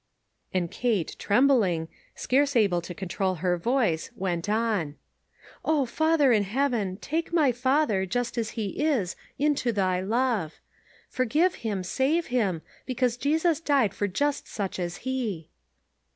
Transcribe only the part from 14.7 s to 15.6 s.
as he."